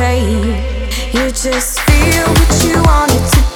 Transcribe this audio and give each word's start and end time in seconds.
You 0.00 1.30
just 1.30 1.78
feel 1.80 2.26
what 2.26 2.64
you 2.64 2.82
wanted 2.84 3.30
to 3.34 3.49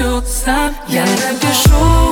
все 0.00 0.22
сам 0.44 0.74
Я 0.88 1.04
напишу 1.04 2.09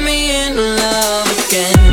me 0.00 0.46
in 0.46 0.56
love 0.56 1.48
again 1.48 1.87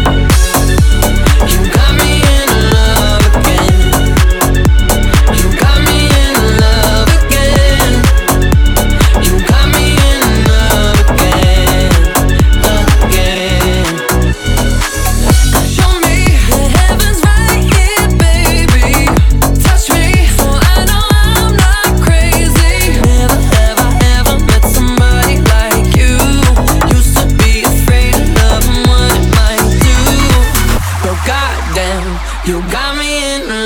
You 32.47 32.59
got 32.71 32.95
me 32.99 33.39
in 33.39 33.64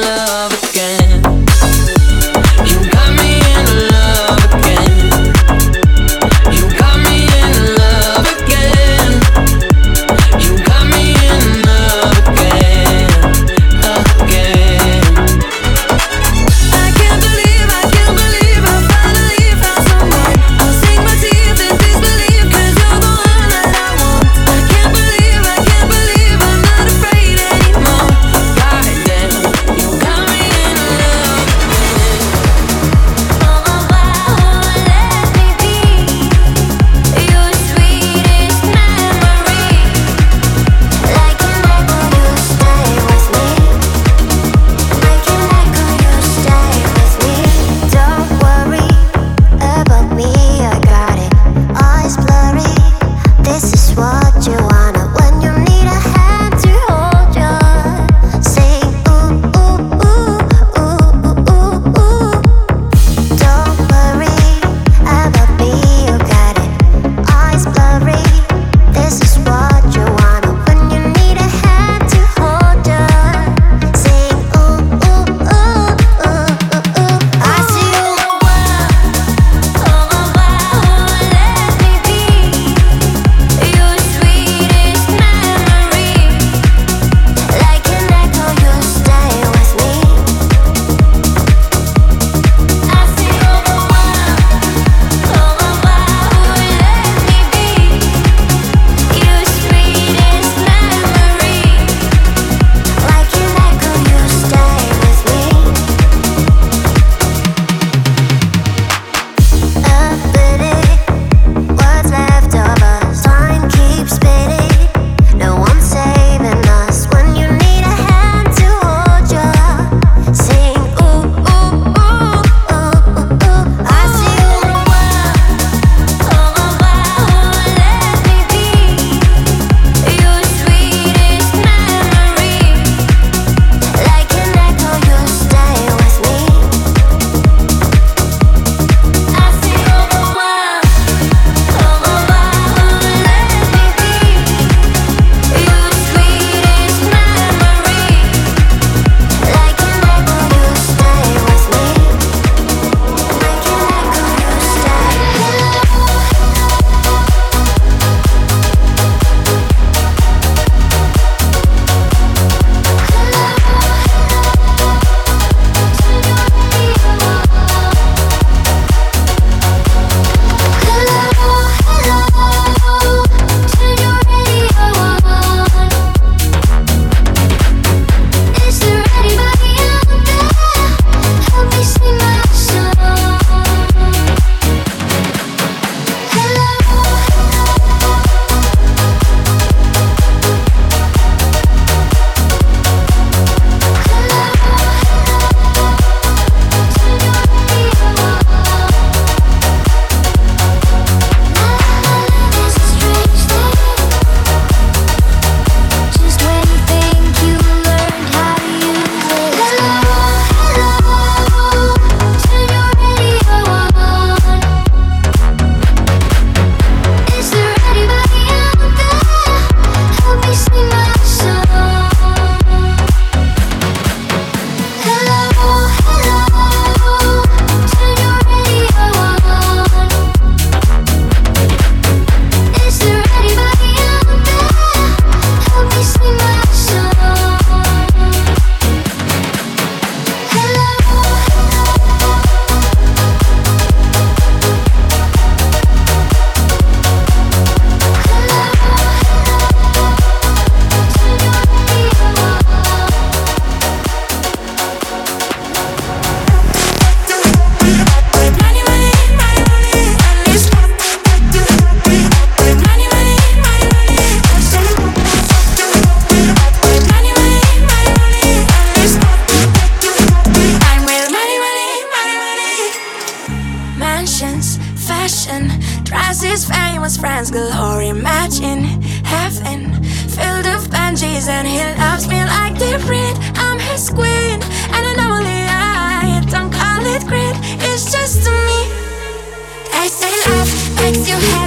makes 291.11 291.27
you 291.27 291.33
happy 291.35 291.58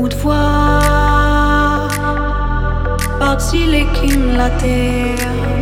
ou 0.00 0.08
de 0.08 0.14
voir 0.16 1.90
partir 3.18 3.66
les 3.66 3.86
la 4.36 4.48
terre. 4.58 5.59